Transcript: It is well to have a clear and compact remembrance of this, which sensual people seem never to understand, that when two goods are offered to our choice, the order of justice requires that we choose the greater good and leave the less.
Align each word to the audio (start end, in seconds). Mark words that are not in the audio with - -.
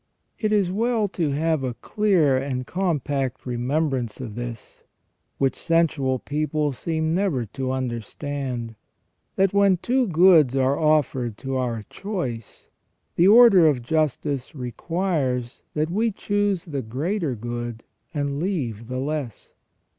It 0.39 0.51
is 0.51 0.71
well 0.71 1.07
to 1.09 1.29
have 1.29 1.63
a 1.63 1.75
clear 1.75 2.35
and 2.35 2.65
compact 2.65 3.45
remembrance 3.45 4.19
of 4.19 4.33
this, 4.33 4.83
which 5.37 5.55
sensual 5.55 6.17
people 6.17 6.71
seem 6.71 7.13
never 7.13 7.45
to 7.45 7.71
understand, 7.71 8.73
that 9.35 9.53
when 9.53 9.77
two 9.77 10.07
goods 10.07 10.55
are 10.55 10.75
offered 10.79 11.37
to 11.45 11.55
our 11.55 11.83
choice, 11.83 12.71
the 13.15 13.27
order 13.27 13.67
of 13.67 13.83
justice 13.83 14.55
requires 14.55 15.61
that 15.75 15.91
we 15.91 16.09
choose 16.11 16.65
the 16.65 16.81
greater 16.81 17.35
good 17.35 17.83
and 18.11 18.39
leave 18.39 18.87
the 18.87 18.97
less. 18.97 19.53